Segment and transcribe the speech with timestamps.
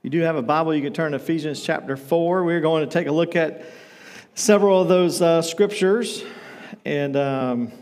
[0.00, 2.44] You do have a Bible, you can turn to Ephesians chapter 4.
[2.44, 3.64] We're going to take a look at
[4.36, 6.22] several of those uh, scriptures.
[6.84, 7.72] And um,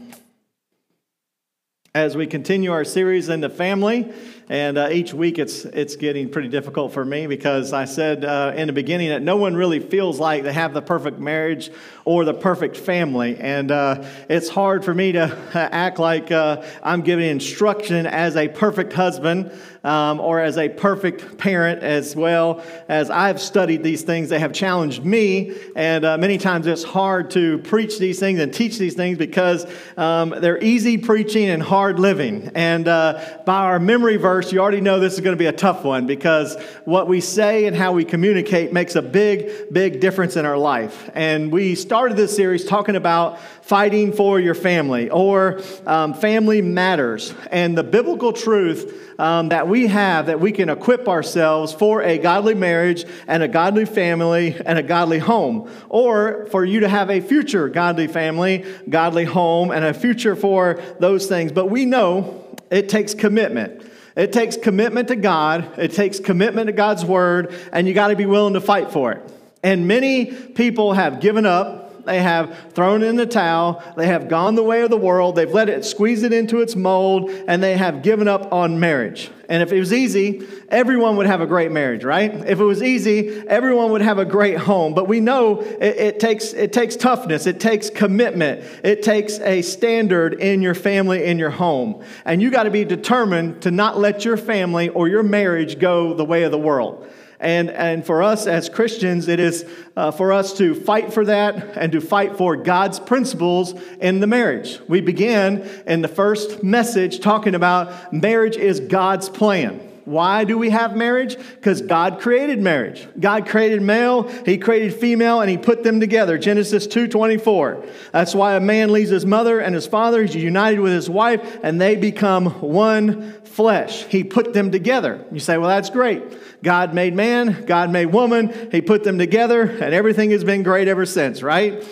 [1.95, 4.11] as we continue our series in the family,
[4.49, 8.53] and uh, each week it's, it's getting pretty difficult for me because I said uh,
[8.55, 11.71] in the beginning that no one really feels like they have the perfect marriage
[12.05, 13.37] or the perfect family.
[13.39, 18.47] And uh, it's hard for me to act like uh, I'm giving instruction as a
[18.47, 19.51] perfect husband
[19.83, 22.63] um, or as a perfect parent as well.
[22.89, 25.57] As I've studied these things, they have challenged me.
[25.75, 29.67] And uh, many times it's hard to preach these things and teach these things because
[29.97, 32.51] um, they're easy preaching and hard living.
[32.55, 35.53] And uh, by our memory verse, you already know this is going to be a
[35.53, 40.37] tough one because what we say and how we communicate makes a big, big difference
[40.37, 41.11] in our life.
[41.15, 47.35] And we started this series talking about fighting for your family or um, family matters
[47.51, 52.19] and the biblical truth um, that we have that we can equip ourselves for a
[52.19, 57.11] godly marriage and a godly family and a godly home, or for you to have
[57.11, 61.53] a future godly family, godly home, and a future for those things.
[61.53, 63.83] But we know it takes commitment.
[64.17, 68.17] It takes commitment to God, it takes commitment to God's word, and you got to
[68.17, 69.23] be willing to fight for it.
[69.63, 73.83] And many people have given up they have thrown in the towel.
[73.97, 75.37] They have gone the way of the world.
[75.37, 79.31] They've let it squeeze it into its mold, and they have given up on marriage.
[79.49, 82.33] And if it was easy, everyone would have a great marriage, right?
[82.33, 84.95] If it was easy, everyone would have a great home.
[84.95, 89.63] But we know it, it, takes, it takes toughness, it takes commitment, it takes a
[89.63, 92.03] standard in your family, in your home.
[92.25, 96.15] And you got to be determined to not let your family or your marriage go
[96.15, 97.09] the way of the world.
[97.39, 99.65] And, and for us as Christians, it is
[99.97, 104.27] uh, for us to fight for that and to fight for God's principles in the
[104.27, 104.81] marriage.
[104.89, 109.81] We began in the first message talking about marriage is God's plan.
[110.07, 111.37] Why do we have marriage?
[111.37, 113.09] Because God created marriage.
[113.19, 116.39] God created male, he created female, and he put them together.
[116.39, 117.85] Genesis 2:24.
[118.13, 121.59] That's why a man leaves his mother and his father, he's united with his wife,
[121.65, 124.05] and they become one flesh.
[124.05, 125.25] He put them together.
[125.33, 126.23] You say, well, that's great.
[126.63, 130.87] God made man, God made woman, he put them together, and everything has been great
[130.87, 131.83] ever since, right?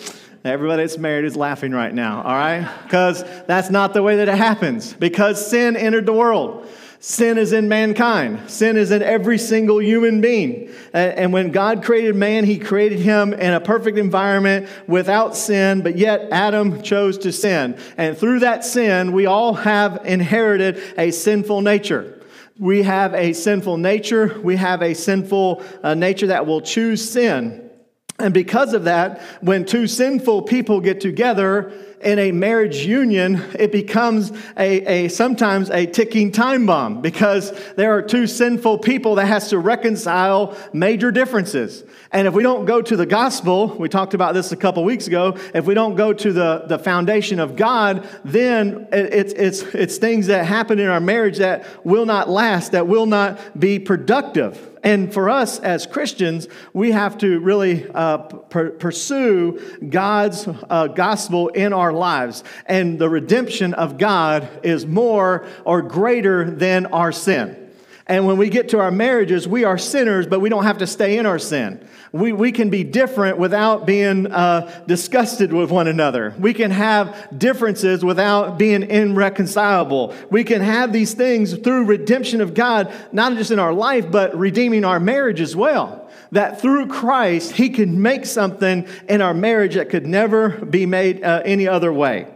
[0.45, 2.65] Everybody that's married is laughing right now, all right?
[2.83, 4.93] Because that's not the way that it happens.
[4.93, 6.69] Because sin entered the world.
[7.07, 8.49] Sin is in mankind.
[8.49, 10.71] Sin is in every single human being.
[10.91, 15.99] And when God created man, he created him in a perfect environment without sin, but
[15.99, 17.77] yet Adam chose to sin.
[17.95, 22.23] And through that sin, we all have inherited a sinful nature.
[22.57, 24.41] We have a sinful nature.
[24.41, 27.69] We have a sinful uh, nature that will choose sin.
[28.17, 31.71] And because of that, when two sinful people get together,
[32.05, 37.97] in a marriage union, it becomes a, a, sometimes a ticking time bomb because there
[37.97, 41.83] are two sinful people that has to reconcile major differences.
[42.11, 45.07] And if we don't go to the gospel, we talked about this a couple weeks
[45.07, 49.97] ago, if we don't go to the, the foundation of God, then it's, it's, it's
[49.97, 54.74] things that happen in our marriage that will not last, that will not be productive.
[54.85, 59.59] And for us as Christians, we have to really uh, pursue
[59.89, 62.43] God's uh, gospel in our lives.
[62.67, 67.64] And the redemption of God is more or greater than our sin.
[68.07, 70.85] And when we get to our marriages, we are sinners, but we don't have to
[70.87, 71.83] stay in our sin.
[72.11, 76.35] We, we can be different without being uh, disgusted with one another.
[76.37, 80.13] We can have differences without being irreconcilable.
[80.29, 84.37] We can have these things through redemption of God, not just in our life, but
[84.37, 86.07] redeeming our marriage as well.
[86.31, 91.23] That through Christ, He can make something in our marriage that could never be made
[91.23, 92.27] uh, any other way.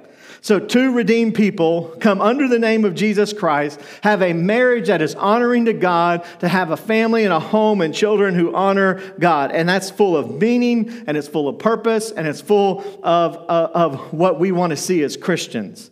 [0.41, 5.01] So, two redeemed people come under the name of Jesus Christ, have a marriage that
[5.01, 9.01] is honoring to God, to have a family and a home and children who honor
[9.19, 9.51] God.
[9.51, 13.69] And that's full of meaning, and it's full of purpose, and it's full of, uh,
[13.73, 15.91] of what we want to see as Christians.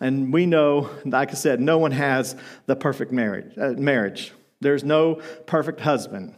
[0.00, 2.34] And we know, like I said, no one has
[2.66, 3.56] the perfect marriage.
[3.56, 4.32] Uh, marriage.
[4.60, 6.34] There's no perfect husband.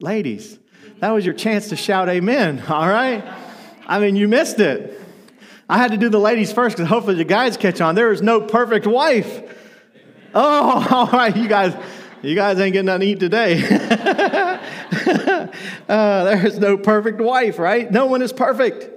[0.00, 0.58] Ladies,
[1.00, 3.24] that was your chance to shout amen, all right?
[3.86, 4.97] I mean, you missed it.
[5.68, 7.94] I had to do the ladies first because hopefully the guys catch on.
[7.94, 9.42] There is no perfect wife.
[10.34, 11.76] Oh, all right, you guys,
[12.22, 13.62] you guys ain't getting nothing to eat today.
[15.88, 17.90] uh, there is no perfect wife, right?
[17.90, 18.88] No one is perfect.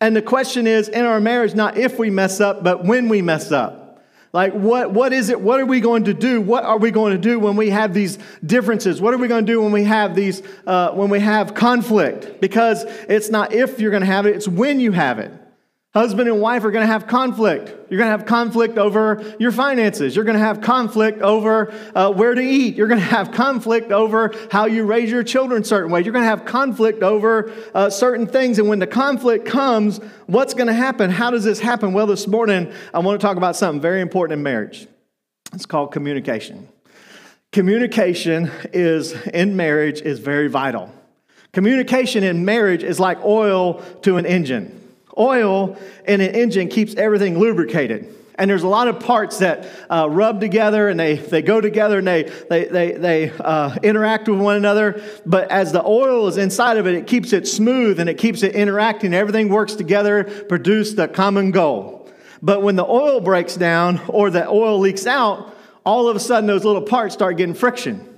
[0.00, 3.22] And the question is in our marriage, not if we mess up, but when we
[3.22, 3.84] mess up.
[4.32, 5.40] Like, what, what is it?
[5.40, 6.40] What are we going to do?
[6.40, 9.00] What are we going to do when we have these differences?
[9.00, 12.40] What are we going to do when we have these, uh, when we have conflict?
[12.40, 15.32] Because it's not if you're going to have it, it's when you have it.
[15.94, 17.68] Husband and wife are going to have conflict.
[17.90, 20.14] You're going to have conflict over your finances.
[20.14, 22.76] You're going to have conflict over uh, where to eat.
[22.76, 26.04] You're going to have conflict over how you raise your children certain ways.
[26.04, 28.58] You're going to have conflict over uh, certain things.
[28.58, 31.10] And when the conflict comes, what's going to happen?
[31.10, 31.94] How does this happen?
[31.94, 34.86] Well, this morning, I want to talk about something very important in marriage.
[35.54, 36.68] It's called communication.
[37.50, 40.92] Communication is in marriage is very vital.
[41.52, 44.77] Communication in marriage is like oil to an engine.
[45.18, 45.76] Oil
[46.06, 48.14] in an engine keeps everything lubricated.
[48.38, 51.98] And there's a lot of parts that uh, rub together and they, they go together
[51.98, 55.02] and they, they, they, they uh, interact with one another.
[55.26, 58.44] But as the oil is inside of it, it keeps it smooth and it keeps
[58.44, 59.12] it interacting.
[59.12, 62.08] Everything works together, produce the common goal.
[62.40, 65.52] But when the oil breaks down or the oil leaks out,
[65.84, 68.17] all of a sudden those little parts start getting friction.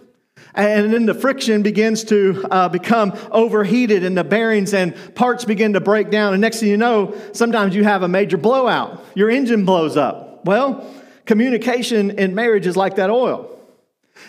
[0.55, 5.75] And then the friction begins to uh, become overheated, and the bearings and parts begin
[5.75, 6.33] to break down.
[6.35, 9.05] And next thing you know, sometimes you have a major blowout.
[9.15, 10.45] Your engine blows up.
[10.45, 10.85] Well,
[11.25, 13.57] communication in marriage is like that oil.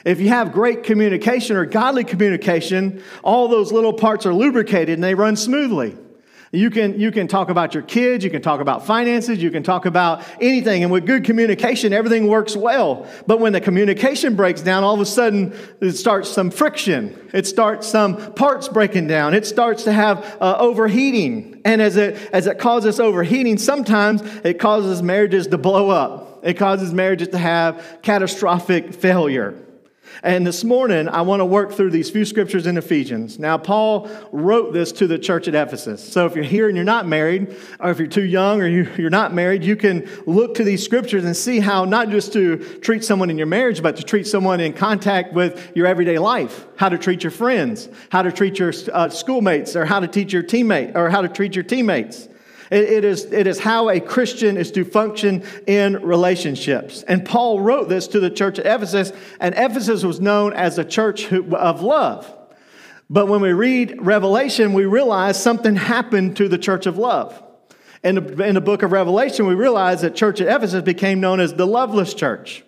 [0.05, 5.03] If you have great communication or godly communication, all those little parts are lubricated and
[5.03, 5.97] they run smoothly.
[6.53, 9.63] You can, you can talk about your kids, you can talk about finances, you can
[9.63, 10.83] talk about anything.
[10.83, 13.07] And with good communication, everything works well.
[13.25, 17.29] But when the communication breaks down, all of a sudden it starts some friction.
[17.33, 19.33] It starts some parts breaking down.
[19.33, 21.61] It starts to have uh, overheating.
[21.63, 26.41] And as it, as it causes overheating, sometimes it causes marriages to blow up.
[26.43, 29.55] It causes marriages to have catastrophic failure.
[30.23, 33.39] And this morning, I want to work through these few scriptures in Ephesians.
[33.39, 36.03] Now, Paul wrote this to the church at Ephesus.
[36.03, 39.05] So if you're here and you're not married, or if you're too young or you,
[39.05, 42.57] are not married, you can look to these scriptures and see how not just to
[42.79, 46.67] treat someone in your marriage, but to treat someone in contact with your everyday life.
[46.75, 50.33] How to treat your friends, how to treat your uh, schoolmates, or how to teach
[50.33, 52.27] your teammate, or how to treat your teammates.
[52.71, 57.03] It, it, is, it is how a Christian is to function in relationships.
[57.03, 60.85] And Paul wrote this to the church at Ephesus, and Ephesus was known as a
[60.85, 62.33] church of love.
[63.09, 67.43] But when we read Revelation, we realize something happened to the church of love.
[68.05, 71.41] In the, in the book of Revelation, we realize that church at Ephesus became known
[71.41, 72.63] as the loveless church.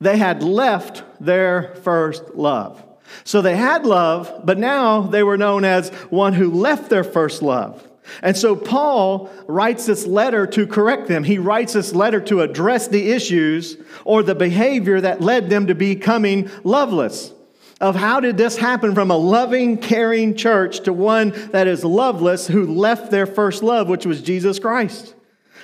[0.00, 2.82] They had left their first love.
[3.24, 7.42] So they had love, but now they were known as one who left their first
[7.42, 7.86] love.
[8.22, 11.24] And so Paul writes this letter to correct them.
[11.24, 15.74] He writes this letter to address the issues or the behavior that led them to
[15.74, 17.32] becoming loveless.
[17.80, 22.46] Of how did this happen from a loving, caring church to one that is loveless
[22.46, 25.14] who left their first love, which was Jesus Christ?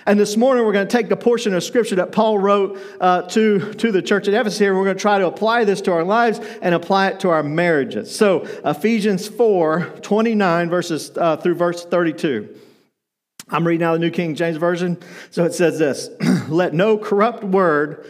[0.06, 3.22] And this morning, we're going to take a portion of scripture that Paul wrote uh,
[3.22, 4.74] to, to the church at Ephesus here.
[4.74, 7.42] We're going to try to apply this to our lives and apply it to our
[7.42, 8.14] marriages.
[8.14, 12.56] So, Ephesians 4 29 verses uh, through verse 32.
[13.52, 14.96] I'm reading out the New King James Version.
[15.30, 16.08] So it says this
[16.48, 18.06] Let no corrupt word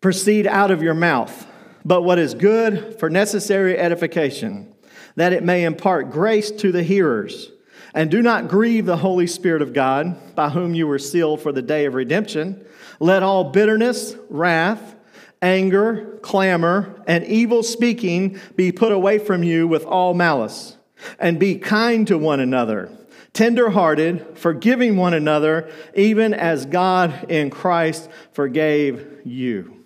[0.00, 1.46] proceed out of your mouth,
[1.84, 4.74] but what is good for necessary edification,
[5.16, 7.50] that it may impart grace to the hearers.
[7.94, 11.52] And do not grieve the Holy Spirit of God, by whom you were sealed for
[11.52, 12.64] the day of redemption.
[13.00, 14.94] Let all bitterness, wrath,
[15.40, 20.76] anger, clamor, and evil speaking be put away from you with all malice.
[21.20, 22.90] And be kind to one another,
[23.32, 29.77] tenderhearted, forgiving one another, even as God in Christ forgave you.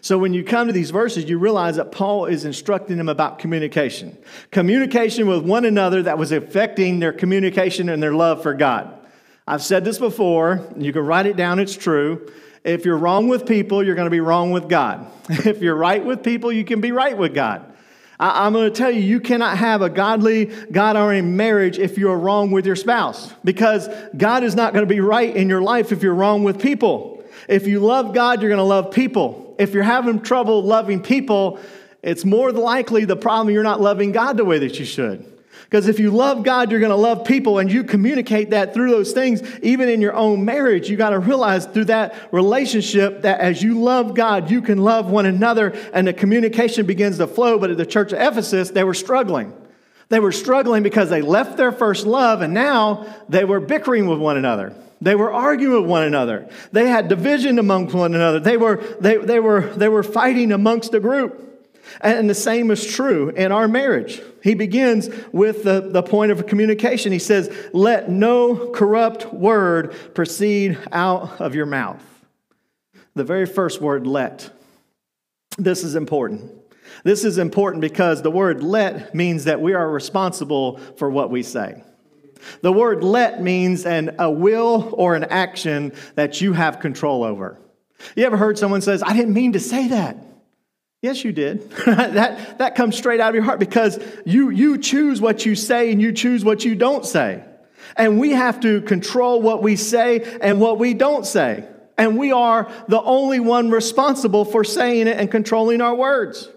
[0.00, 3.38] So when you come to these verses, you realize that Paul is instructing them about
[3.38, 4.16] communication.
[4.50, 8.98] Communication with one another that was affecting their communication and their love for God.
[9.46, 12.30] I've said this before, you can write it down, it's true.
[12.64, 15.06] If you're wrong with people, you're going to be wrong with God.
[15.28, 17.72] If you're right with people, you can be right with God.
[18.20, 21.98] I, am going to tell you, you cannot have a godly, God honoring marriage if
[21.98, 25.60] you're wrong with your spouse because God is not going to be right in your
[25.60, 27.24] life if you're wrong with people.
[27.48, 31.58] If you love God, you're going to love people if you're having trouble loving people,
[32.02, 35.28] it's more likely the problem you're not loving God the way that you should.
[35.64, 38.90] Because if you love God, you're going to love people, and you communicate that through
[38.90, 40.90] those things, even in your own marriage.
[40.90, 45.10] You got to realize through that relationship that as you love God, you can love
[45.10, 47.58] one another, and the communication begins to flow.
[47.58, 49.54] But at the church of Ephesus, they were struggling.
[50.10, 54.18] They were struggling because they left their first love, and now they were bickering with
[54.18, 54.74] one another.
[55.02, 56.48] They were arguing with one another.
[56.70, 58.38] They had division amongst one another.
[58.38, 61.48] They were, they, they were, they were fighting amongst the group.
[62.00, 64.22] And the same is true in our marriage.
[64.44, 67.10] He begins with the, the point of communication.
[67.10, 72.02] He says, Let no corrupt word proceed out of your mouth.
[73.16, 74.50] The very first word, let.
[75.58, 76.52] This is important.
[77.02, 81.42] This is important because the word let means that we are responsible for what we
[81.42, 81.82] say.
[82.60, 87.58] The word let means an, a will or an action that you have control over.
[88.16, 90.16] You ever heard someone says, I didn't mean to say that?
[91.02, 91.68] Yes, you did.
[91.86, 95.90] that, that comes straight out of your heart because you, you choose what you say
[95.90, 97.42] and you choose what you don't say.
[97.96, 101.66] And we have to control what we say and what we don't say.
[101.98, 106.48] And we are the only one responsible for saying it and controlling our words.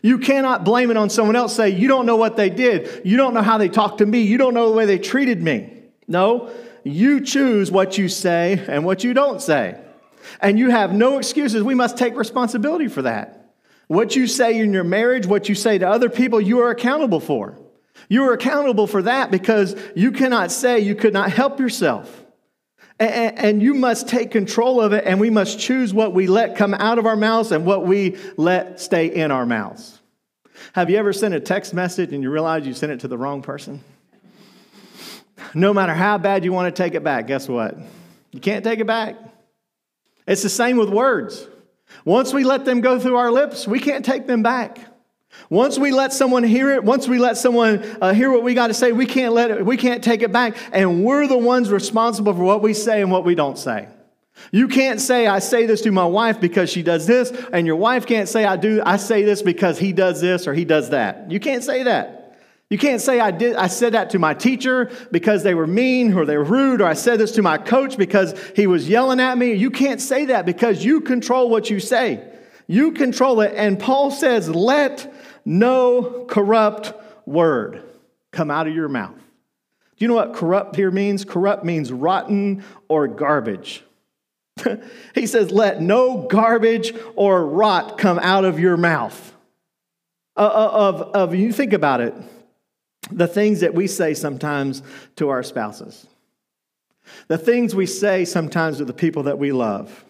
[0.00, 1.54] You cannot blame it on someone else.
[1.54, 3.02] Say, you don't know what they did.
[3.04, 4.22] You don't know how they talked to me.
[4.22, 5.82] You don't know the way they treated me.
[6.08, 6.50] No,
[6.84, 9.78] you choose what you say and what you don't say.
[10.40, 11.62] And you have no excuses.
[11.62, 13.54] We must take responsibility for that.
[13.88, 17.20] What you say in your marriage, what you say to other people, you are accountable
[17.20, 17.58] for.
[18.08, 22.21] You are accountable for that because you cannot say you could not help yourself.
[22.98, 26.74] And, you must take control of it, and we must choose what we let come
[26.74, 30.00] out of our mouths and what we let stay in our mouths.
[30.74, 33.18] Have you ever sent a text message and you realize you sent it to the
[33.18, 33.82] wrong person?
[35.54, 37.76] No matter how bad you want to take it back, guess what?
[38.30, 39.16] You can't take it back.
[40.26, 41.46] It's the same with words.
[42.04, 44.78] Once we let them go through our lips, we can't take them back.
[45.50, 48.68] Once we let someone hear it, once we let someone uh, hear what we got
[48.68, 50.56] to say, we can't let it, we can't take it back.
[50.72, 53.88] And we're the ones responsible for what we say and what we don't say.
[54.50, 57.76] You can't say, I say this to my wife because she does this, and your
[57.76, 60.90] wife can't say, I do, I say this because he does this or he does
[60.90, 61.30] that.
[61.30, 62.22] You can't say that.
[62.72, 66.14] You can't say I did I said that to my teacher because they were mean
[66.14, 69.20] or they were rude or I said this to my coach because he was yelling
[69.20, 69.52] at me.
[69.52, 72.26] You can't say that because you control what you say.
[72.66, 75.12] You control it and Paul says let
[75.44, 76.92] no corrupt
[77.26, 77.82] word
[78.30, 79.16] come out of your mouth.
[79.96, 81.24] Do you know what corrupt here means?
[81.24, 83.84] Corrupt means rotten or garbage.
[85.14, 89.34] he says, Let no garbage or rot come out of your mouth.
[90.36, 92.14] Uh, uh of, of, you think about it
[93.10, 94.82] the things that we say sometimes
[95.16, 96.06] to our spouses,
[97.28, 100.04] the things we say sometimes to the people that we love.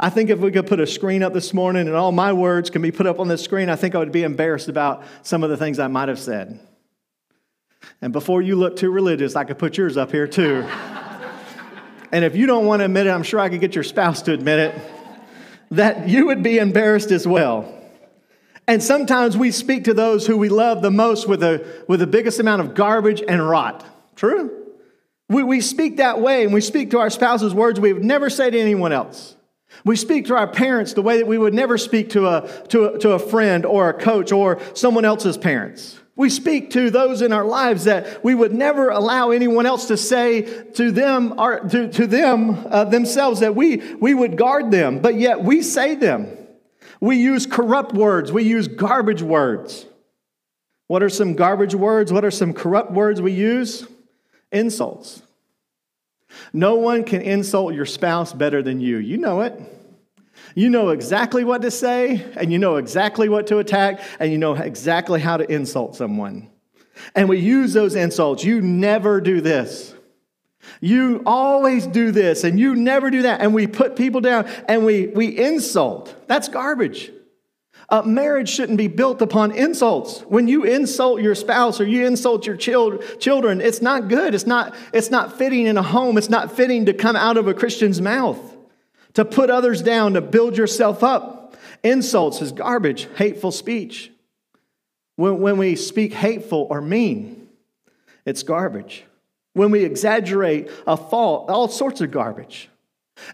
[0.00, 2.70] I think if we could put a screen up this morning and all my words
[2.70, 5.44] can be put up on the screen, I think I would be embarrassed about some
[5.44, 6.58] of the things I might have said.
[8.00, 10.66] And before you look too religious, I could put yours up here too.
[12.12, 14.22] and if you don't want to admit it, I'm sure I could get your spouse
[14.22, 14.82] to admit it,
[15.70, 17.72] that you would be embarrassed as well.
[18.68, 22.06] And sometimes we speak to those who we love the most with, a, with the
[22.06, 23.84] biggest amount of garbage and rot.
[24.16, 24.66] True?
[25.28, 28.30] We, we speak that way, and we speak to our spouses words we would never
[28.30, 29.35] say to anyone else.
[29.84, 32.94] We speak to our parents the way that we would never speak to a, to
[32.94, 35.98] a, to a friend or a coach or someone else's parents.
[36.16, 39.98] We speak to those in our lives that we would never allow anyone else to
[39.98, 40.42] say
[40.72, 45.16] to them, or to, to them uh, themselves that we, we would guard them, but
[45.16, 46.38] yet we say them.
[47.00, 49.84] We use corrupt words, we use garbage words.
[50.86, 52.12] What are some garbage words?
[52.12, 53.86] What are some corrupt words we use?
[54.52, 55.22] Insults.
[56.52, 58.98] No one can insult your spouse better than you.
[58.98, 59.60] You know it.
[60.54, 64.38] You know exactly what to say, and you know exactly what to attack, and you
[64.38, 66.50] know exactly how to insult someone.
[67.14, 68.44] And we use those insults.
[68.44, 69.94] You never do this.
[70.80, 73.40] You always do this and you never do that.
[73.40, 76.14] And we put people down and we, we insult.
[76.26, 77.12] That's garbage.
[77.88, 80.20] Uh, marriage shouldn't be built upon insults.
[80.22, 84.34] When you insult your spouse or you insult your child, children, it's not good.
[84.34, 86.18] It's not, it's not fitting in a home.
[86.18, 88.38] It's not fitting to come out of a Christian's mouth.
[89.14, 91.54] To put others down, to build yourself up.
[91.82, 94.10] Insults is garbage, hateful speech.
[95.14, 97.48] When, when we speak hateful or mean,
[98.24, 99.04] it's garbage
[99.56, 102.68] when we exaggerate a fault, all sorts of garbage.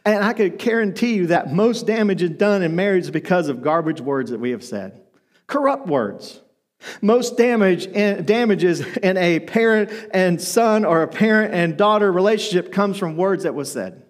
[0.05, 4.01] And I could guarantee you that most damage is done in marriage because of garbage
[4.01, 5.01] words that we have said,
[5.47, 6.41] corrupt words.
[7.01, 12.73] Most damage in, damages in a parent and son or a parent and daughter relationship
[12.73, 14.03] comes from words that was said.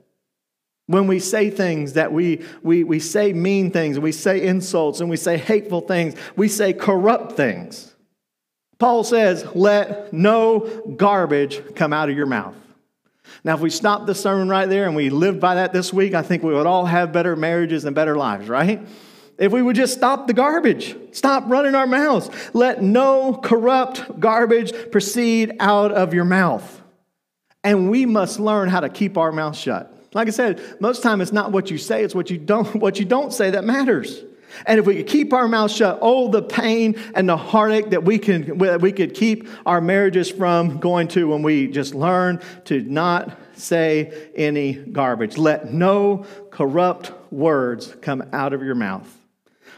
[0.86, 5.00] When we say things that we, we, we say mean things, and we say insults,
[5.00, 7.94] and we say hateful things, we say corrupt things.
[8.78, 12.56] Paul says, let no garbage come out of your mouth.
[13.44, 16.14] Now, if we stopped the sermon right there and we lived by that this week,
[16.14, 18.86] I think we would all have better marriages and better lives, right?
[19.36, 24.72] If we would just stop the garbage, stop running our mouths, let no corrupt garbage
[24.92, 26.80] proceed out of your mouth.
[27.64, 29.92] And we must learn how to keep our mouth shut.
[30.14, 32.98] Like I said, most time it's not what you say, it's what you don't, what
[33.00, 34.22] you don't say that matters.
[34.66, 38.04] And if we could keep our mouth shut, oh, the pain and the heartache that
[38.04, 42.80] we, can, we could keep our marriages from going to when we just learn to
[42.82, 45.38] not say any garbage.
[45.38, 49.08] Let no corrupt words come out of your mouth.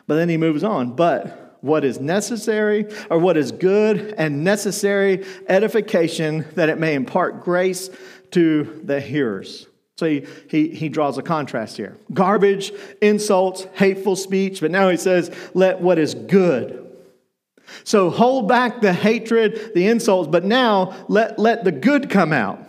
[0.07, 0.97] But then he moves on.
[0.97, 7.43] But what is necessary or what is good and necessary edification that it may impart
[7.43, 7.89] grace
[8.33, 9.67] to the hearers.
[9.97, 14.97] So he, he, he draws a contrast here garbage, insults, hateful speech, but now he
[14.97, 16.81] says, let what is good.
[17.85, 22.61] So hold back the hatred, the insults, but now let, let the good come out.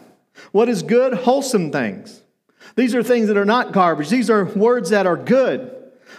[0.52, 1.14] What is good?
[1.14, 2.22] Wholesome things.
[2.76, 4.10] These are things that are not garbage.
[4.10, 5.72] These are words that are good.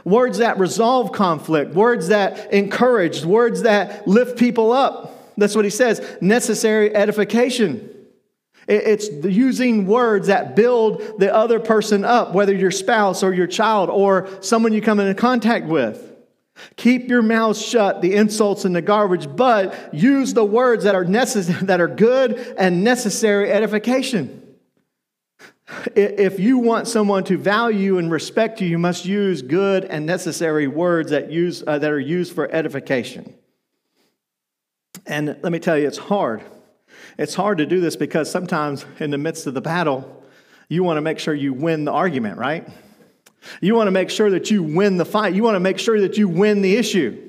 [0.05, 5.35] Words that resolve conflict, words that encourage, words that lift people up.
[5.37, 7.96] That's what he says necessary edification.
[8.69, 13.91] It's using words that build the other person up, whether your spouse or your child
[13.91, 16.03] or someone you come into contact with.
[16.77, 21.05] Keep your mouth shut, the insults and the garbage, but use the words that are,
[21.05, 24.43] necess- that are good and necessary edification.
[25.95, 30.69] If you want someone to value and respect you, you must use good and necessary
[30.69, 33.35] words that, use, uh, that are used for edification.
[35.07, 36.43] And let me tell you, it's hard.
[37.19, 40.23] It's hard to do this because sometimes in the midst of the battle,
[40.69, 42.69] you want to make sure you win the argument, right?
[43.61, 45.35] You want to make sure that you win the fight.
[45.35, 47.23] You want to make sure that you win the issue.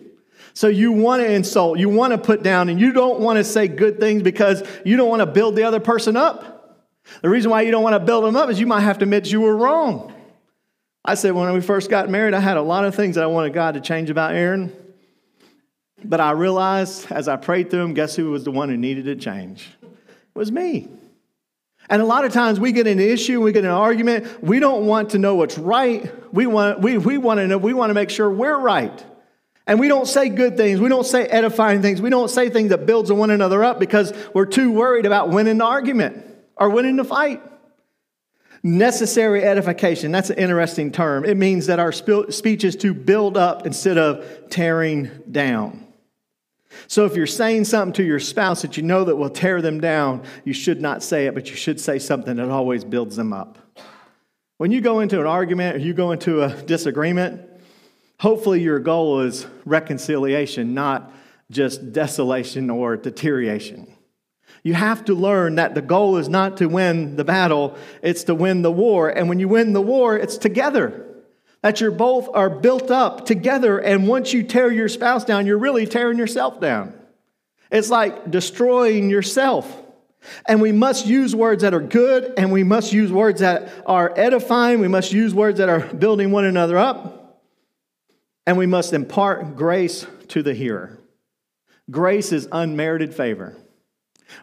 [0.54, 3.44] So you want to insult, you want to put down, and you don't want to
[3.44, 6.58] say good things because you don't want to build the other person up.
[7.22, 9.04] The reason why you don't want to build them up is you might have to
[9.04, 10.14] admit you were wrong.
[11.06, 13.28] I said when we first got married, I had a lot of things that I
[13.28, 14.76] wanted God to change about Erin.
[16.04, 19.06] But I realized as I prayed through him, guess who was the one who needed
[19.06, 19.70] to change?
[20.38, 20.88] Was me.
[21.90, 24.86] And a lot of times we get an issue, we get an argument, we don't
[24.86, 26.14] want to know what's right.
[26.34, 29.04] We want, we, we want to know, we want to make sure we're right.
[29.66, 30.80] And we don't say good things.
[30.80, 32.02] We don't say edifying things.
[32.02, 35.58] We don't say things that builds one another up because we're too worried about winning
[35.58, 36.24] the argument
[36.56, 37.42] or winning the fight.
[38.62, 41.26] Necessary edification, that's an interesting term.
[41.26, 45.87] It means that our speech is to build up instead of tearing down.
[46.88, 49.80] So if you're saying something to your spouse that you know that will tear them
[49.80, 53.34] down, you should not say it, but you should say something that always builds them
[53.34, 53.58] up.
[54.58, 57.42] When you go into an argument or you go into a disagreement,
[58.20, 61.12] hopefully your goal is reconciliation, not
[61.52, 63.94] just desolation or deterioration.
[64.64, 68.36] You have to learn that the goal is not to win the battle, it's to
[68.36, 69.10] win the war.
[69.10, 71.06] And when you win the war, it's together
[71.62, 73.80] that you're both are built up together.
[73.80, 76.94] And once you tear your spouse down, you're really tearing yourself down.
[77.72, 79.84] It's like destroying yourself.
[80.46, 84.14] And we must use words that are good, and we must use words that are
[84.18, 84.80] edifying.
[84.80, 87.42] We must use words that are building one another up.
[88.46, 90.98] And we must impart grace to the hearer.
[91.90, 93.56] Grace is unmerited favor.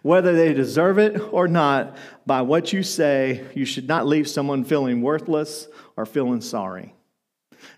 [0.03, 1.97] Whether they deserve it or not,
[2.27, 6.95] by what you say, you should not leave someone feeling worthless or feeling sorry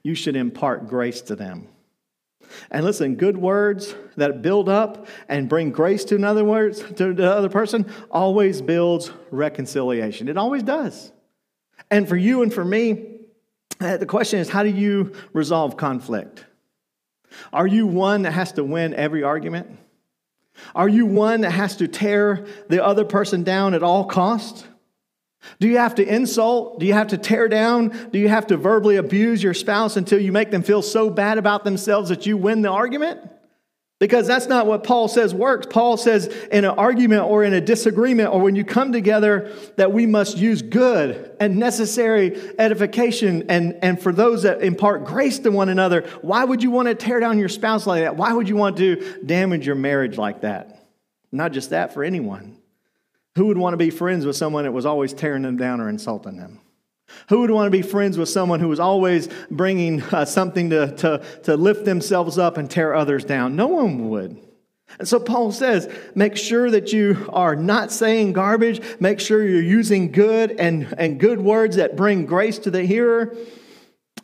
[0.03, 1.69] you should impart grace to them.
[2.71, 7.31] And listen, good words that build up and bring grace to another words to the
[7.31, 10.29] other person always builds reconciliation.
[10.29, 11.13] It always does.
[11.91, 13.21] And for you and for me,
[13.81, 16.45] uh, the question is how do you resolve conflict?
[17.53, 19.79] Are you one that has to win every argument?
[20.75, 24.67] Are you one that has to tear the other person down at all costs?
[25.61, 26.81] Do you have to insult?
[26.81, 28.11] Do you have to tear down?
[28.11, 31.39] Do you have to verbally abuse your spouse until you make them feel so bad
[31.39, 33.21] about themselves that you win the argument?
[33.99, 35.67] Because that's not what Paul says works.
[35.71, 39.91] Paul says in an argument or in a disagreement or when you come together that
[39.91, 45.51] we must use good and necessary edification and, and for those that impart grace to
[45.51, 46.03] one another.
[46.21, 48.17] Why would you want to tear down your spouse like that?
[48.17, 50.87] Why would you want to damage your marriage like that?
[51.33, 52.56] Not just that, for anyone.
[53.37, 55.89] Who would want to be friends with someone that was always tearing them down or
[55.89, 56.61] insulting them?
[57.29, 60.95] Who would want to be friends with someone who was always bringing uh, something to,
[60.97, 63.55] to, to lift themselves up and tear others down?
[63.55, 64.41] No one would.
[64.99, 68.81] And so Paul says, make sure that you are not saying garbage.
[69.01, 73.37] Make sure you're using good and, and good words that bring grace to the hearer.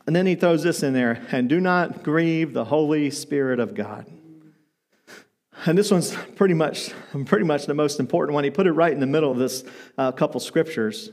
[0.07, 3.75] And then he throws this in there and do not grieve the Holy Spirit of
[3.75, 4.07] God.
[5.64, 6.90] And this one's pretty much,
[7.27, 8.44] pretty much the most important one.
[8.44, 9.64] He put it right in the middle of this
[9.96, 11.11] uh, couple scriptures.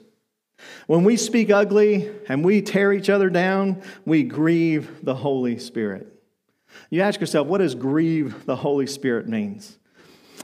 [0.88, 6.08] When we speak ugly and we tear each other down, we grieve the Holy Spirit.
[6.90, 9.78] You ask yourself, what does grieve the Holy Spirit means?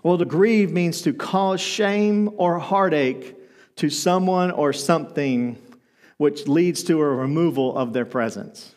[0.03, 3.35] Well, to grieve means to cause shame or heartache
[3.77, 5.57] to someone or something
[6.17, 8.75] which leads to a removal of their presence.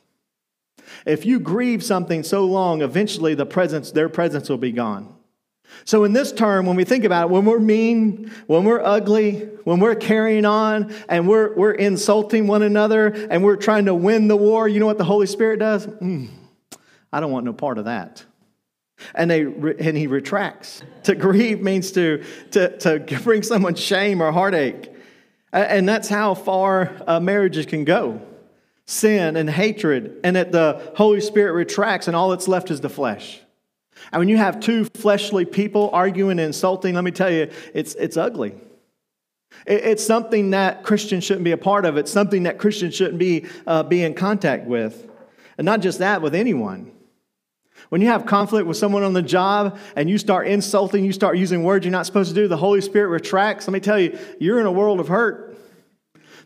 [1.06, 5.14] If you grieve something so long, eventually the presence, their presence will be gone.
[5.84, 9.40] So, in this term, when we think about it, when we're mean, when we're ugly,
[9.64, 14.28] when we're carrying on and we're, we're insulting one another and we're trying to win
[14.28, 15.86] the war, you know what the Holy Spirit does?
[15.86, 16.28] Mm,
[17.12, 18.24] I don't want no part of that.
[19.14, 20.82] And, they, and he retracts.
[21.04, 24.92] To grieve means to, to, to bring someone shame or heartache.
[25.52, 28.20] And that's how far uh, marriages can go
[28.88, 32.88] sin and hatred, and that the Holy Spirit retracts, and all that's left is the
[32.88, 33.38] flesh.
[34.12, 37.94] And when you have two fleshly people arguing and insulting, let me tell you, it's,
[37.94, 38.54] it's ugly.
[39.66, 41.96] It's something that Christians shouldn't be a part of.
[41.96, 45.08] It's something that Christians shouldn't be, uh, be in contact with.
[45.56, 46.92] And not just that, with anyone.
[47.88, 51.38] When you have conflict with someone on the job and you start insulting, you start
[51.38, 53.66] using words you're not supposed to do, the Holy Spirit retracts.
[53.66, 55.47] Let me tell you, you're in a world of hurt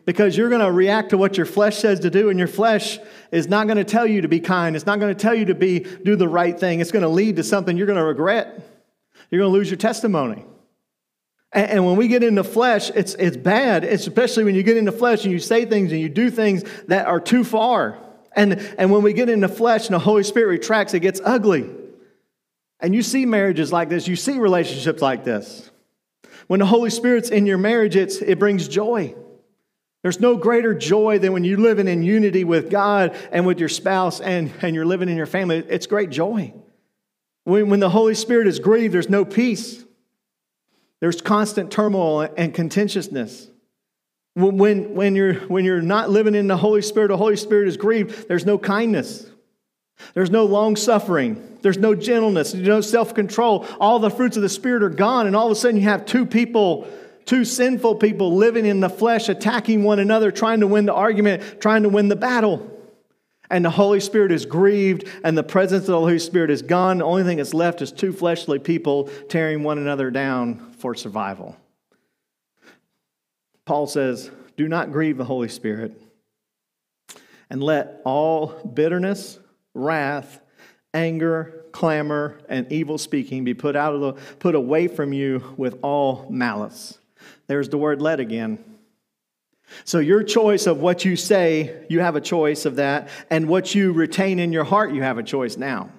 [0.05, 2.99] because you're going to react to what your flesh says to do, and your flesh
[3.31, 4.75] is not going to tell you to be kind.
[4.75, 6.79] It's not going to tell you to be do the right thing.
[6.79, 8.61] It's going to lead to something you're going to regret.
[9.29, 10.45] You're going to lose your testimony.
[11.53, 14.77] And, and when we get into flesh, it's, it's bad, it's especially when you get
[14.77, 17.97] into flesh and you say things and you do things that are too far.
[18.35, 21.69] And, and when we get into flesh and the Holy Spirit retracts, it gets ugly.
[22.79, 25.69] And you see marriages like this, you see relationships like this.
[26.47, 29.15] When the Holy Spirit's in your marriage, it's, it brings joy.
[30.03, 33.69] There's no greater joy than when you're living in unity with God and with your
[33.69, 35.63] spouse and, and you're living in your family.
[35.69, 36.53] It's great joy.
[37.45, 39.83] When, when the Holy Spirit is grieved, there's no peace.
[40.99, 43.47] There's constant turmoil and contentiousness.
[44.35, 47.77] When, when, you're, when you're not living in the Holy Spirit, the Holy Spirit is
[47.77, 49.25] grieved, there's no kindness.
[50.15, 51.59] There's no long suffering.
[51.61, 52.51] There's no gentleness.
[52.51, 53.65] There's no self control.
[53.79, 56.05] All the fruits of the Spirit are gone, and all of a sudden you have
[56.05, 56.89] two people
[57.25, 61.61] two sinful people living in the flesh, attacking one another, trying to win the argument,
[61.61, 62.69] trying to win the battle.
[63.49, 66.99] And the Holy Spirit is grieved, and the presence of the Holy Spirit is gone.
[66.99, 71.55] The only thing that's left is two fleshly people tearing one another down for survival.
[73.65, 76.01] Paul says, Do not grieve the Holy Spirit,
[77.49, 79.39] and let all bitterness,
[79.73, 80.39] wrath,
[80.93, 85.77] anger, clamor, and evil speaking be put out of the put away from you with
[85.81, 86.97] all malice.
[87.47, 88.63] There's the word let again.
[89.85, 93.09] So, your choice of what you say, you have a choice of that.
[93.29, 95.89] And what you retain in your heart, you have a choice now.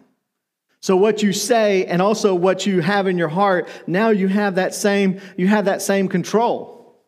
[0.84, 4.56] So what you say and also what you have in your heart, now you have
[4.56, 7.00] that same, you have that same control.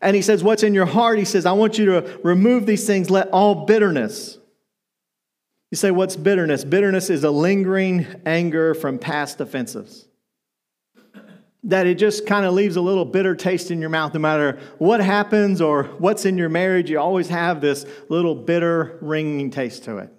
[0.00, 1.18] And he says, What's in your heart?
[1.18, 4.38] He says, I want you to remove these things, let all bitterness.
[5.70, 6.64] You say, What's bitterness?
[6.64, 10.08] Bitterness is a lingering anger from past offenses
[11.64, 14.58] that it just kind of leaves a little bitter taste in your mouth no matter
[14.78, 19.84] what happens or what's in your marriage you always have this little bitter ringing taste
[19.84, 20.12] to it.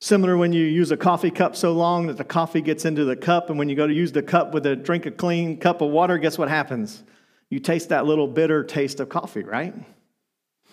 [0.00, 3.16] Similar when you use a coffee cup so long that the coffee gets into the
[3.16, 5.80] cup and when you go to use the cup with a drink a clean cup
[5.80, 7.02] of water guess what happens?
[7.48, 9.74] You taste that little bitter taste of coffee right?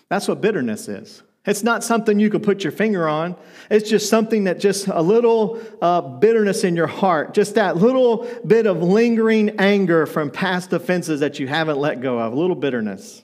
[0.09, 3.35] That's what bitterness is it's not something you can put your finger on.
[3.71, 8.27] It's just something that just a little uh, bitterness in your heart, just that little
[8.45, 12.55] bit of lingering anger from past offenses that you haven't let go of, a little
[12.55, 13.23] bitterness.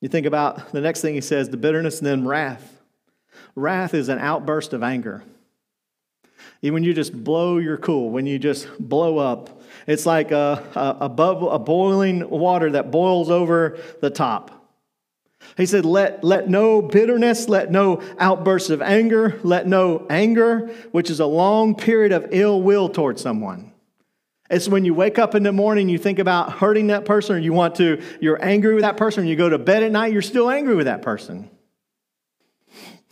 [0.00, 2.80] You think about the next thing he says the bitterness and then wrath.
[3.54, 5.22] Wrath is an outburst of anger.
[6.62, 11.04] When you just blow your cool, when you just blow up, it's like a, a,
[11.04, 14.61] a, bubble, a boiling water that boils over the top.
[15.56, 21.10] He said, let, let no bitterness, let no outbursts of anger, let no anger, which
[21.10, 23.72] is a long period of ill will towards someone.
[24.48, 27.38] It's when you wake up in the morning, you think about hurting that person, or
[27.38, 30.12] you want to, you're angry with that person, and you go to bed at night,
[30.12, 31.50] you're still angry with that person.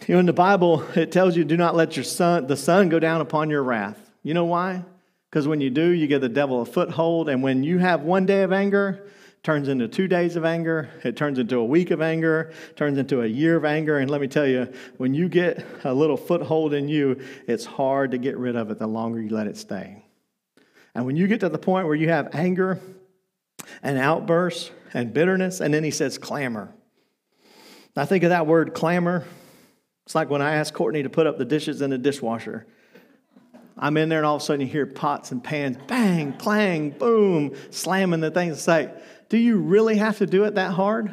[0.06, 2.88] You know, in the Bible, it tells you, do not let your sun, the sun
[2.88, 3.98] go down upon your wrath.
[4.22, 4.84] You know why?
[5.30, 7.28] Because when you do, you give the devil a foothold.
[7.28, 9.06] And when you have one day of anger,
[9.42, 13.22] turns into two days of anger, it turns into a week of anger, turns into
[13.22, 13.98] a year of anger.
[13.98, 18.10] And let me tell you, when you get a little foothold in you, it's hard
[18.10, 20.04] to get rid of it the longer you let it stay.
[20.94, 22.80] And when you get to the point where you have anger
[23.82, 26.74] and outbursts and bitterness, and then he says clamor.
[27.96, 29.24] I think of that word clamor.
[30.06, 32.66] It's like when I asked Courtney to put up the dishes in the dishwasher.
[33.78, 36.90] I'm in there, and all of a sudden you hear pots and pans, bang, clang,
[36.90, 38.58] boom, slamming the things.
[38.58, 38.94] It's like,
[39.30, 41.12] do you really have to do it that hard?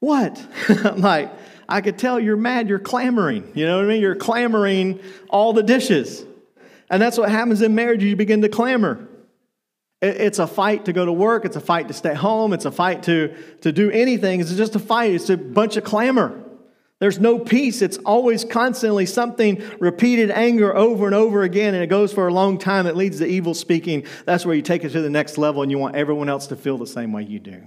[0.00, 0.44] What?
[0.68, 1.32] I'm like,
[1.68, 3.52] I could tell you're mad, you're clamoring.
[3.54, 4.02] You know what I mean?
[4.02, 6.24] You're clamoring all the dishes.
[6.90, 8.02] And that's what happens in marriage.
[8.02, 9.06] You begin to clamor.
[10.00, 11.44] It's a fight to go to work.
[11.44, 12.52] It's a fight to stay home.
[12.52, 14.40] It's a fight to, to do anything.
[14.40, 15.12] It's just a fight.
[15.12, 16.44] It's a bunch of clamor.
[17.00, 17.80] There's no peace.
[17.80, 22.32] It's always constantly something repeated anger over and over again, and it goes for a
[22.32, 22.86] long time.
[22.86, 24.04] It leads to evil speaking.
[24.24, 26.56] That's where you take it to the next level, and you want everyone else to
[26.56, 27.62] feel the same way you do.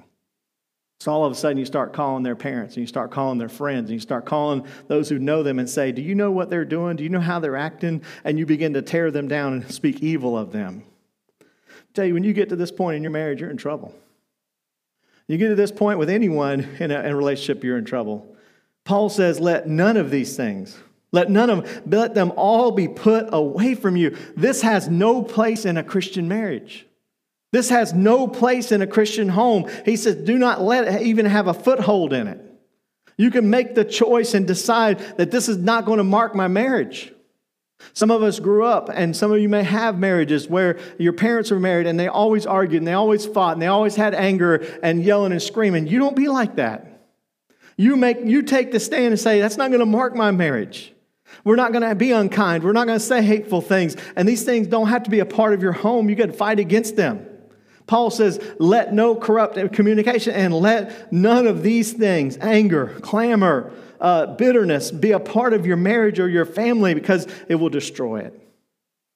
[1.00, 3.50] So all of a sudden, you start calling their parents and you start calling their
[3.50, 6.52] friends and you start calling those who know them and say, Do you know what
[6.52, 6.96] they're doing?
[6.96, 8.04] Do you know how they're acting?
[8.24, 10.84] And you begin to tear them down and speak evil of them.
[11.42, 11.46] I
[11.96, 13.96] tell you, when you get to this point in your marriage, you're in trouble.
[15.26, 18.31] You get to this point with anyone in a, in a relationship, you're in trouble.
[18.86, 20.78] Paul says, Let none of these things,
[21.12, 24.18] let none of them, let them all be put away from you.
[24.36, 26.88] This has no place in a Christian marriage.
[27.52, 29.70] This has no place in a Christian home.
[29.84, 32.40] He says, do not let it even have a foothold in it.
[33.18, 36.48] You can make the choice and decide that this is not going to mark my
[36.48, 37.14] marriage.
[37.94, 41.52] Some of us grew up, and some of you may have marriages where your parents
[41.52, 44.56] were married and they always argued and they always fought and they always had anger
[44.82, 45.88] and yelling and screaming.
[45.88, 46.91] You don't be like that.
[47.78, 50.94] You, make, you take the stand and say, That's not going to mark my marriage.
[51.44, 52.64] We're not going to be unkind.
[52.64, 53.96] We're not going to say hateful things.
[54.16, 56.10] And these things don't have to be a part of your home.
[56.10, 57.26] You got to fight against them.
[57.88, 64.28] Paul says, let no corrupt communication and let none of these things, anger, clamor, uh,
[64.36, 68.41] bitterness, be a part of your marriage or your family because it will destroy it.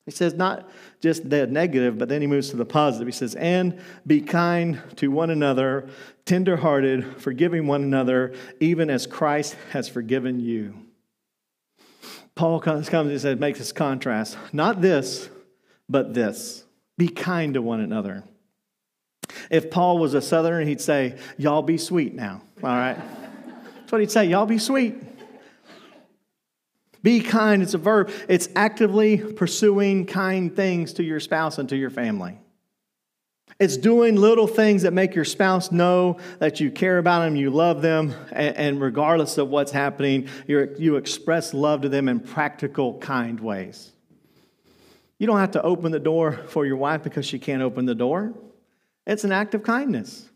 [0.06, 0.70] He says, not
[1.02, 3.08] just the negative, but then he moves to the positive.
[3.08, 5.89] He says, and be kind to one another,
[6.26, 10.76] tenderhearted, forgiving one another, even as Christ has forgiven you.
[12.36, 14.38] Paul comes, comes and says, makes this contrast.
[14.54, 15.30] Not this,
[15.89, 16.65] but this.
[16.98, 18.24] Be kind to one another.
[19.50, 22.41] If Paul was a Southerner, he'd say, Y'all be sweet now.
[22.63, 22.98] All right?
[23.80, 24.26] That's what he'd say.
[24.26, 24.96] Y'all be sweet.
[27.06, 27.62] Be kind.
[27.62, 28.10] It's a verb.
[28.28, 32.39] It's actively pursuing kind things to your spouse and to your family.
[33.60, 37.52] It's doing little things that make your spouse know that you care about them, you
[37.52, 43.39] love them, and, regardless of what's happening, you express love to them in practical, kind
[43.39, 43.91] ways.
[45.20, 47.94] You don't have to open the door for your wife because she can't open the
[47.94, 48.34] door.
[49.06, 50.28] It's an act of kindness.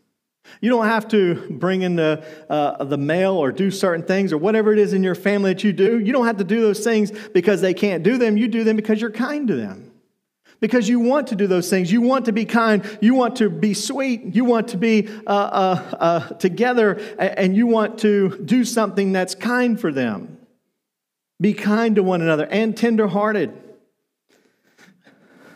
[0.60, 4.38] You don't have to bring in the, uh, the mail or do certain things or
[4.38, 5.98] whatever it is in your family that you do.
[5.98, 8.36] You don't have to do those things because they can't do them.
[8.36, 9.92] You do them because you're kind to them.
[10.60, 11.90] Because you want to do those things.
[11.90, 12.84] You want to be kind.
[13.00, 14.34] You want to be sweet.
[14.34, 19.34] You want to be uh, uh, uh together and you want to do something that's
[19.34, 20.38] kind for them.
[21.40, 23.56] Be kind to one another and tenderhearted.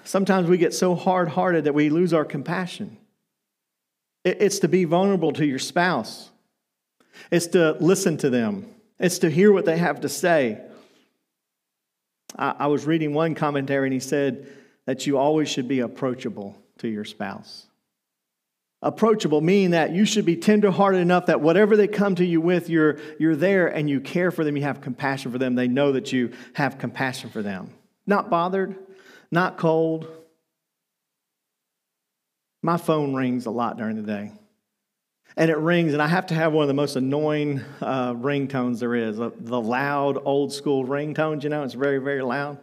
[0.04, 2.96] Sometimes we get so hard hearted that we lose our compassion.
[4.24, 6.30] It's to be vulnerable to your spouse,
[7.30, 8.66] it's to listen to them,
[8.98, 10.60] it's to hear what they have to say.
[12.36, 14.48] I, was reading one commentary and he said
[14.86, 17.66] that you always should be approachable to your spouse.
[18.82, 22.68] Approachable, meaning that you should be tenderhearted enough that whatever they come to you with,
[22.68, 25.54] you're, you're there and you care for them, you have compassion for them.
[25.54, 27.70] They know that you have compassion for them.
[28.04, 28.74] Not bothered,
[29.30, 30.08] not cold,
[32.64, 34.32] my phone rings a lot during the day.
[35.36, 38.78] And it rings, and I have to have one of the most annoying uh, ringtones
[38.78, 42.56] there is uh, the loud, old school ringtones, you know, it's very, very loud.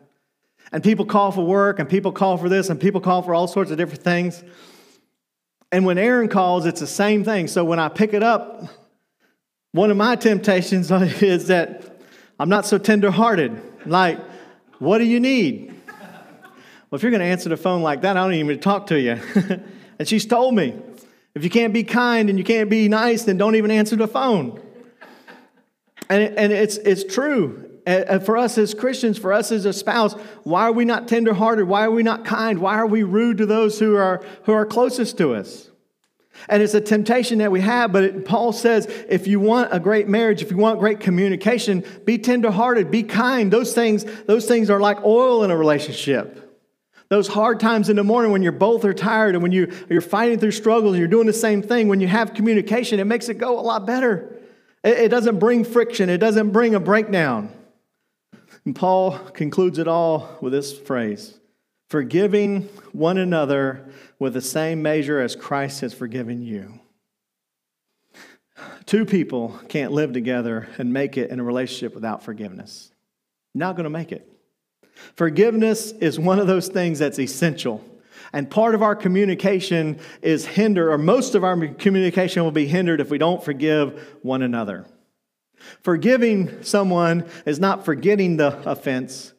[0.71, 3.47] And people call for work, and people call for this, and people call for all
[3.47, 4.43] sorts of different things.
[5.71, 7.47] And when Erin calls, it's the same thing.
[7.47, 8.63] So when I pick it up,
[9.71, 10.89] one of my temptations
[11.21, 12.01] is that
[12.39, 13.85] I'm not so tender-hearted.
[13.85, 14.19] Like,
[14.79, 15.75] what do you need?
[16.89, 18.99] Well, if you're going to answer the phone like that, I don't even talk to
[18.99, 19.19] you.
[20.01, 20.73] And she's told me,
[21.35, 24.07] if you can't be kind and you can't be nice, then don't even answer the
[24.07, 24.59] phone.
[26.09, 27.79] And, and it's, it's true.
[27.85, 31.67] And for us as Christians, for us as a spouse, why are we not tenderhearted?
[31.67, 32.57] Why are we not kind?
[32.57, 35.69] Why are we rude to those who are, who are closest to us?
[36.49, 39.79] And it's a temptation that we have, but it, Paul says if you want a
[39.79, 43.53] great marriage, if you want great communication, be tenderhearted, be kind.
[43.53, 46.50] Those things, those things are like oil in a relationship.
[47.11, 49.99] Those hard times in the morning when you're both are tired and when you, you're
[49.99, 53.27] fighting through struggles and you're doing the same thing, when you have communication, it makes
[53.27, 54.39] it go a lot better.
[54.81, 57.51] It, it doesn't bring friction, it doesn't bring a breakdown.
[58.63, 61.37] And Paul concludes it all with this phrase
[61.89, 66.79] forgiving one another with the same measure as Christ has forgiven you.
[68.85, 72.89] Two people can't live together and make it in a relationship without forgiveness.
[73.53, 74.30] Not going to make it.
[75.15, 77.83] Forgiveness is one of those things that's essential.
[78.33, 83.01] And part of our communication is hindered, or most of our communication will be hindered
[83.01, 84.85] if we don't forgive one another.
[85.81, 89.33] Forgiving someone is not forgetting the offense,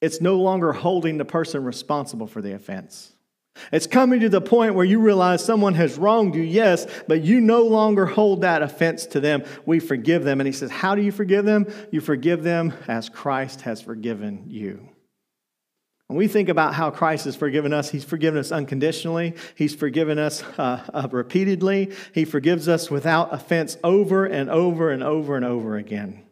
[0.00, 3.12] it's no longer holding the person responsible for the offense.
[3.70, 7.40] It's coming to the point where you realize someone has wronged you, yes, but you
[7.40, 9.44] no longer hold that offense to them.
[9.66, 10.40] We forgive them.
[10.40, 11.66] And he says, How do you forgive them?
[11.90, 14.88] You forgive them as Christ has forgiven you.
[16.12, 19.34] When we think about how Christ has forgiven us, He's forgiven us unconditionally.
[19.54, 21.90] He's forgiven us uh, uh, repeatedly.
[22.12, 26.22] He forgives us without offense over and over and over and over again.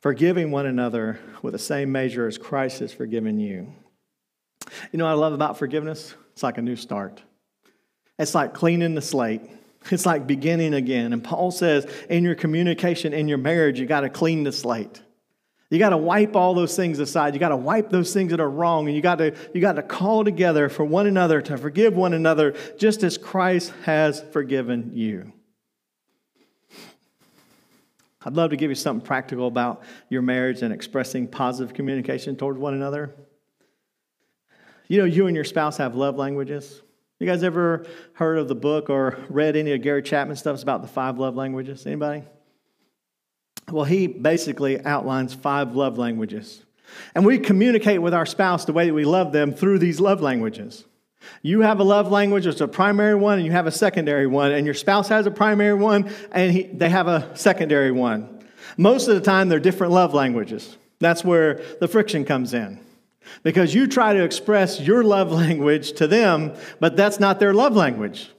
[0.00, 3.72] Forgiving one another with the same measure as Christ has forgiven you.
[4.90, 6.12] You know what I love about forgiveness?
[6.32, 7.22] It's like a new start.
[8.18, 9.42] It's like cleaning the slate.
[9.92, 11.12] It's like beginning again.
[11.12, 15.02] And Paul says in your communication, in your marriage, you got to clean the slate.
[15.70, 17.34] You got to wipe all those things aside.
[17.34, 18.86] You got to wipe those things that are wrong.
[18.86, 22.14] And you got to, you got to call together for one another to forgive one
[22.14, 25.32] another just as Christ has forgiven you.
[28.24, 32.58] I'd love to give you something practical about your marriage and expressing positive communication towards
[32.58, 33.14] one another.
[34.88, 36.82] You know, you and your spouse have love languages.
[37.20, 40.82] You guys ever heard of the book or read any of Gary Chapman stuff about
[40.82, 41.86] the five love languages?
[41.86, 42.24] Anybody?
[43.70, 46.64] Well, he basically outlines five love languages.
[47.14, 50.20] And we communicate with our spouse the way that we love them through these love
[50.20, 50.84] languages.
[51.42, 54.52] You have a love language, it's a primary one, and you have a secondary one,
[54.52, 58.46] and your spouse has a primary one, and he, they have a secondary one.
[58.76, 60.76] Most of the time, they're different love languages.
[61.00, 62.80] That's where the friction comes in.
[63.42, 67.76] Because you try to express your love language to them, but that's not their love
[67.76, 68.30] language.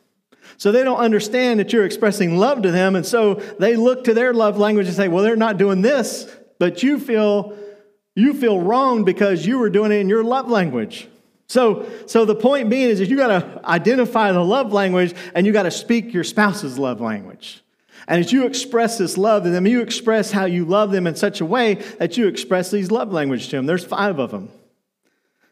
[0.59, 2.97] So they don't understand that you're expressing love to them.
[2.97, 6.29] And so they look to their love language and say, well, they're not doing this,
[6.59, 7.57] but you feel,
[8.13, 11.07] you feel wrong because you were doing it in your love language.
[11.47, 15.47] So, so the point being is that you got to identify the love language and
[15.47, 17.63] you got to speak your spouse's love language.
[18.09, 21.15] And as you express this love to them, you express how you love them in
[21.15, 23.65] such a way that you express these love language to them.
[23.65, 24.49] There's five of them.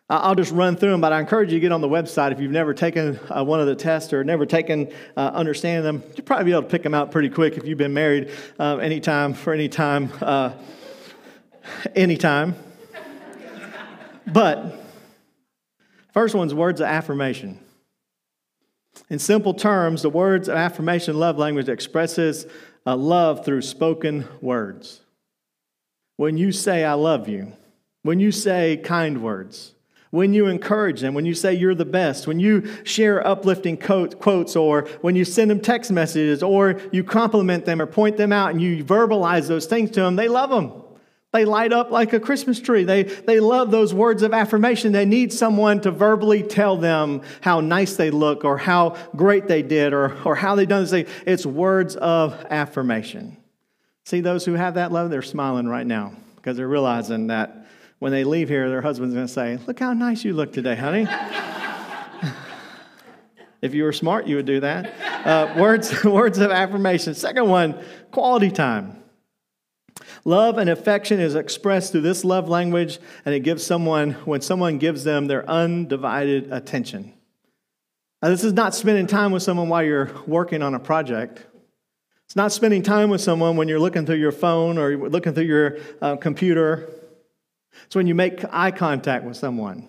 [0.09, 2.39] I'll just run through them, but I encourage you to get on the website if
[2.39, 6.03] you've never taken uh, one of the tests or never taken uh, understanding them.
[6.15, 8.77] You'll probably be able to pick them out pretty quick if you've been married uh,
[8.77, 10.53] anytime for any time, uh,
[11.93, 12.55] anytime.
[14.25, 14.81] but
[16.13, 17.59] first one's words of affirmation.
[19.09, 22.45] In simple terms, the words of affirmation love language expresses
[22.85, 25.01] love through spoken words.
[26.15, 27.51] When you say, I love you,
[28.03, 29.73] when you say kind words,
[30.11, 34.55] when you encourage them, when you say you're the best, when you share uplifting quotes,
[34.55, 38.51] or when you send them text messages, or you compliment them or point them out
[38.51, 40.71] and you verbalize those things to them, they love them.
[41.33, 42.85] They light up like a Christmas tree.
[42.85, 44.93] They, they love those words of affirmation.
[44.93, 49.61] They need someone to verbally tell them how nice they look or how great they
[49.61, 50.91] did or, or how they done this.
[50.91, 51.05] thing.
[51.25, 53.35] It's words of affirmation.
[54.05, 57.56] See, those who have that love, they're smiling right now because they're realizing that
[57.99, 60.75] when they leave here, their husband's going to say, Look how nice you look today,
[60.75, 61.07] honey.
[63.61, 64.93] if you were smart, you would do that.
[65.25, 67.15] Uh, words, words of affirmation.
[67.15, 69.03] Second one, quality time.
[70.25, 74.77] Love and affection is expressed through this love language, and it gives someone, when someone
[74.77, 77.13] gives them their undivided attention.
[78.21, 81.45] Now, this is not spending time with someone while you're working on a project.
[82.25, 85.45] It's not spending time with someone when you're looking through your phone or looking through
[85.45, 86.89] your uh, computer.
[87.85, 89.87] It's when you make eye contact with someone.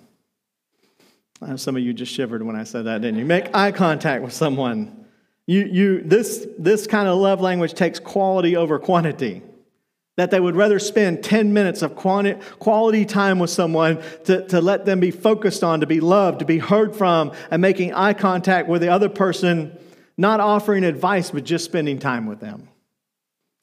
[1.41, 3.25] Uh, some of you just shivered when I said that, didn't you?
[3.25, 5.07] Make eye contact with someone.
[5.47, 9.43] You, you, this, this kind of love language takes quality over quantity.
[10.17, 14.85] That they would rather spend 10 minutes of quality time with someone to, to let
[14.85, 18.69] them be focused on, to be loved, to be heard from, and making eye contact
[18.69, 19.79] with the other person,
[20.17, 22.69] not offering advice, but just spending time with them.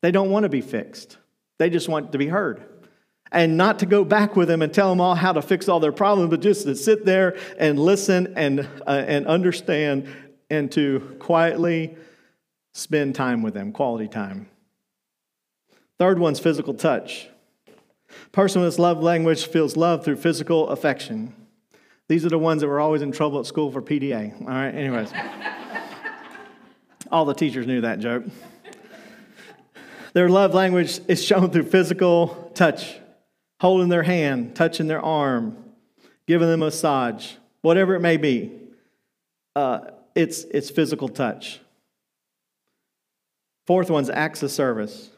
[0.01, 1.17] They don't want to be fixed,
[1.57, 2.63] they just want to be heard
[3.31, 5.79] and not to go back with them and tell them all how to fix all
[5.79, 10.07] their problems, but just to sit there and listen and, uh, and understand
[10.49, 11.95] and to quietly
[12.73, 14.47] spend time with them, quality time.
[15.97, 17.29] Third one's physical touch.
[18.31, 21.33] Person with love language feels love through physical affection.
[22.07, 24.39] These are the ones that were always in trouble at school for PDA.
[24.41, 25.11] All right, anyways.
[27.11, 28.23] all the teachers knew that joke.
[30.13, 32.99] Their love language is shown through physical touch
[33.65, 35.58] holding their hand, touching their arm,
[36.28, 37.32] giving them a massage,
[37.63, 38.51] whatever it may be.
[39.56, 39.80] Uh,
[40.13, 41.60] it's, it's physical touch.
[43.65, 45.10] Fourth one's acts of service.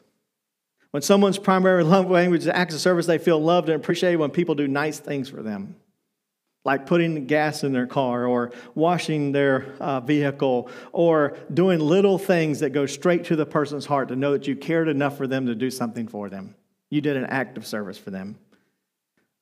[0.92, 4.30] When someone's primary love language is acts of service, they feel loved and appreciated when
[4.30, 5.76] people do nice things for them,
[6.64, 12.60] like putting gas in their car or washing their uh, vehicle or doing little things
[12.60, 15.44] that go straight to the person's heart to know that you cared enough for them
[15.44, 16.54] to do something for them.
[16.90, 18.38] You did an act of service for them.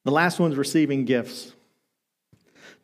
[0.06, 1.52] The last one's receiving gifts.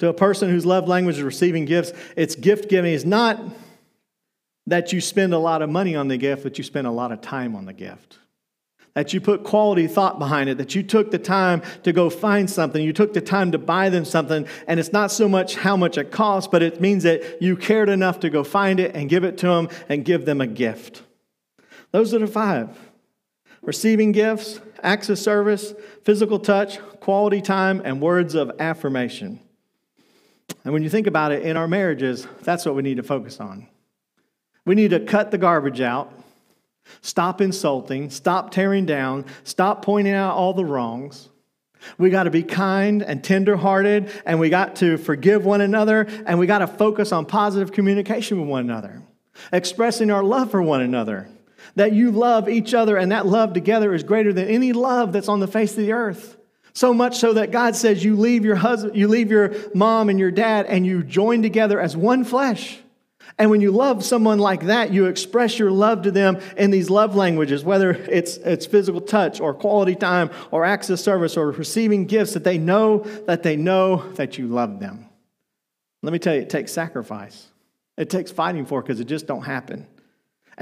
[0.00, 2.92] To a person whose love language is receiving gifts, it's gift giving.
[2.92, 3.40] It's not
[4.66, 7.12] that you spend a lot of money on the gift, but you spend a lot
[7.12, 8.18] of time on the gift.
[8.94, 12.48] that you put quality thought behind it, that you took the time to go find
[12.50, 15.76] something, you took the time to buy them something, and it's not so much how
[15.76, 19.08] much it costs, but it means that you cared enough to go find it and
[19.08, 21.02] give it to them and give them a gift.
[21.90, 22.68] Those are the five
[23.62, 25.74] receiving gifts, acts of service,
[26.04, 29.40] physical touch, quality time, and words of affirmation.
[30.64, 33.40] And when you think about it in our marriages, that's what we need to focus
[33.40, 33.68] on.
[34.64, 36.12] We need to cut the garbage out
[37.00, 41.28] Stop insulting, stop tearing down, stop pointing out all the wrongs.
[41.98, 46.38] We got to be kind and tenderhearted, and we got to forgive one another, and
[46.38, 49.02] we got to focus on positive communication with one another,
[49.52, 51.28] expressing our love for one another.
[51.76, 55.28] That you love each other, and that love together is greater than any love that's
[55.28, 56.36] on the face of the earth.
[56.74, 60.18] So much so that God says you leave your husband, you leave your mom and
[60.18, 62.78] your dad, and you join together as one flesh.
[63.38, 66.90] And when you love someone like that, you express your love to them in these
[66.90, 71.50] love languages, whether it's, it's physical touch or quality time or acts of service or
[71.50, 75.06] receiving gifts that they know that they know that you love them.
[76.02, 77.48] Let me tell you, it takes sacrifice.
[77.96, 79.86] It takes fighting for because it just don't happen.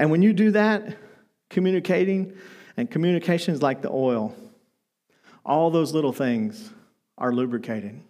[0.01, 0.97] And when you do that,
[1.51, 2.33] communicating,
[2.75, 4.35] and communication is like the oil.
[5.45, 6.71] All those little things
[7.19, 8.01] are lubricated.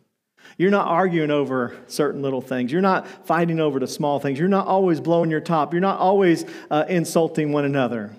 [0.57, 2.71] You're not arguing over certain little things.
[2.71, 4.39] You're not fighting over the small things.
[4.39, 5.73] You're not always blowing your top.
[5.73, 8.15] You're not always uh, insulting one another.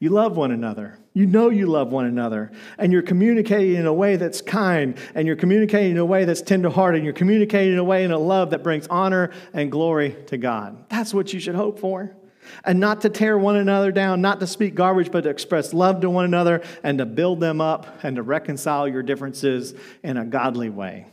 [0.00, 0.98] You love one another.
[1.12, 2.50] You know you love one another.
[2.76, 6.42] And you're communicating in a way that's kind, and you're communicating in a way that's
[6.42, 10.16] tenderhearted, and you're communicating in a way in a love that brings honor and glory
[10.26, 10.88] to God.
[10.88, 12.16] That's what you should hope for.
[12.64, 16.00] And not to tear one another down, not to speak garbage, but to express love
[16.00, 20.24] to one another and to build them up and to reconcile your differences in a
[20.24, 21.06] godly way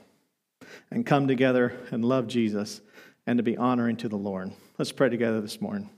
[0.90, 2.82] and come together and love Jesus
[3.26, 4.52] and to be honoring to the Lord.
[4.78, 5.90] Let's pray together this morning.